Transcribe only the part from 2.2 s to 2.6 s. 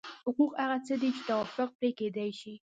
شي.